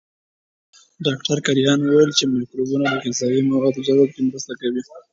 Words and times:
ډاکټر 1.05 1.37
کرایان 1.45 1.79
وویل 1.83 2.11
چې 2.17 2.23
مایکروبونه 2.33 2.85
د 2.91 2.95
غذایي 3.03 3.41
موادو 3.51 3.85
جذب 3.87 4.09
کې 4.15 4.21
مرسته 4.29 4.53
کوي. 4.61 4.81